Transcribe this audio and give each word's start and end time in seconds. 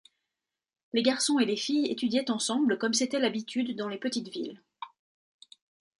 Les 0.93 1.03
garçons 1.03 1.37
et 1.37 1.45
les 1.45 1.55
filles 1.55 1.85
étudiaient 1.91 2.31
ensemble 2.31 2.79
comme 2.79 2.95
c'était 2.95 3.19
l'habitude 3.19 3.75
dans 3.75 3.87
les 3.87 3.99
petites 3.99 4.29
villes. 4.29 4.59